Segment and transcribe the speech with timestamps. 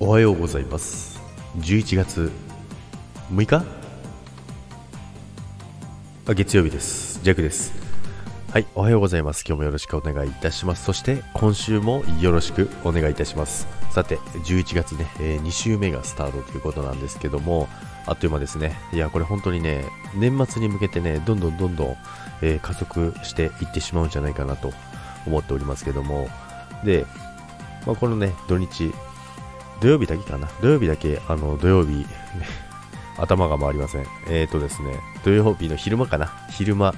[0.00, 1.20] おはようございます。
[1.56, 2.30] 11月
[3.32, 3.64] 6日？
[6.28, 7.18] あ月曜日です。
[7.24, 7.72] ジャックです。
[8.52, 9.42] はいおはようございます。
[9.44, 10.84] 今日もよろしくお願いいたします。
[10.84, 13.66] そして今週もよろしくお願いいたします。
[13.90, 17.66] さて11月ね、えー、2週目がスタートということなんですけども
[18.06, 18.78] あっという間ですね。
[18.92, 21.96] いやこれ本当にね年末に向けてねどんどんどんどん、
[22.40, 24.70] えー、加速していってしまうんじゃないかなと
[25.26, 26.28] 思っておりますけども。
[26.84, 27.04] で、
[27.84, 28.92] まあ、このね土日
[29.80, 30.48] 土曜日だけかな。
[30.60, 32.06] 土曜日だけあの土曜日
[33.18, 34.06] 頭が回りません。
[34.28, 36.32] えっ、ー、とですね土曜日の昼間かな。
[36.50, 36.94] 昼間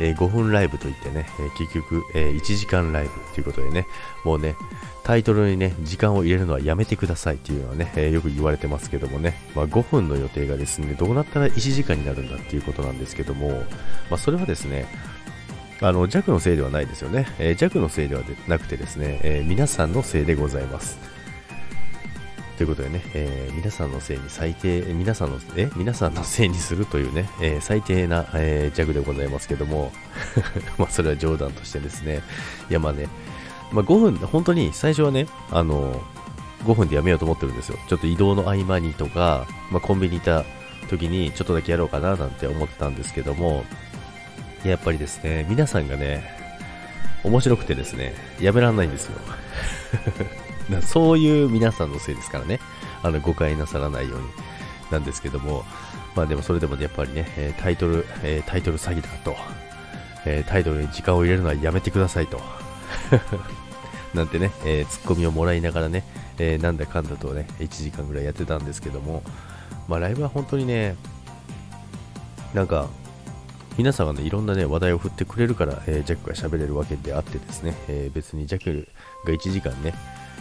[0.00, 3.86] えー、5分ライブといってね、えー、結局、えー、1時間ライブということでね、
[4.24, 4.56] もうね、
[5.02, 13.50] タイトルにね、時間を入れるのはやめてくださいっていうのはね、えよく言われてますけどもね、まあ、5分の予定がですね、どうなったら1時間になるんだっていうことなんですけども、
[14.10, 14.86] まあ、それはですね、
[15.80, 20.98] あの弱のせいではないですよね、え、弱のせいではなくてですね、え、皆さんのせいでございます。
[22.56, 29.92] ということでね、えー、皆さんのせいに最低、皆さんの、え皆さんのせいにするというね、えー、最低な、えー、弱でございますけども、
[30.78, 32.22] まあそれは冗談としてですね、
[32.70, 33.08] いやまあね、
[33.72, 36.00] まあ5分、本当に最初はね、あの、
[36.64, 37.78] 5分でやめようと思ってるんですよ。
[37.88, 40.44] ちょっと移動の合間にとか、まあコンビニいた
[40.88, 43.64] 時にちょっとだけやろうかななんて思ってたんですけども、
[44.64, 46.22] やっぱりですね、皆さんがね、
[47.24, 49.18] 面白くてですね、やめらんないんですよ。
[50.82, 52.60] そういう皆さんのせいですからね、
[53.02, 54.26] あの誤解なさらないように。
[54.90, 55.64] なんですけども、
[56.14, 59.36] まあでもそれでもねやっぱりね、タイトル、えタイトル詐欺だと、
[60.26, 62.40] えタイトルに時間を入れるのはやめてくださいと。
[64.14, 66.04] なんてね、えー、ツッコミをもらいながらね、
[66.38, 69.24] えー、なんだかんだとね、1時間ぐらいやってたんですけども、
[69.88, 70.96] まあライブは本当にね、
[72.52, 72.88] なんか、
[73.76, 78.88] 皆さんがね、いろんなね、話題を振ってくれるから、えー、ジャックが喋れるわけであってですね、え、別にジャック
[79.26, 79.94] が1時間ね、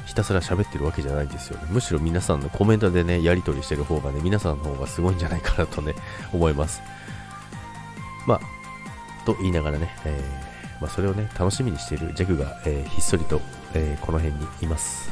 [0.05, 1.67] ひたすら喋ってるわけじゃないんですよね。
[1.69, 5.95] むしろ皆さんのコメントでね、やり取りしてる方がね、皆さんの方がすごいんじゃないかなとね、
[6.33, 6.81] 思います。
[8.27, 8.39] まあ、
[9.25, 13.41] と言いながらね、えー、まあ、それをね、楽しみにしているジャクが、えー、ひっそりと、
[13.73, 15.09] えー、この辺にいます。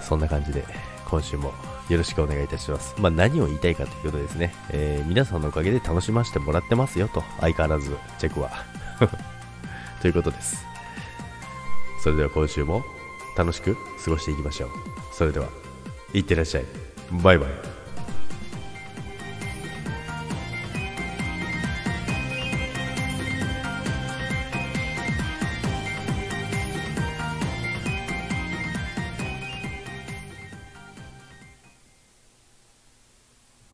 [0.00, 0.64] そんな感じで、
[1.08, 1.52] 今週も
[1.88, 2.94] よろしくお願いいたします。
[2.98, 8.50] まあ、何を言いたいかということですね、え皆さんのおかげで楽しませてもらってますよと、相変わらず、ジャクは。
[10.00, 10.64] ということです。
[12.02, 12.82] それでは今週も
[13.36, 14.70] 楽しく過ごしていきましょう。
[15.12, 15.48] それでは
[16.14, 16.64] いってらっしゃい。
[17.22, 17.71] バイバイ。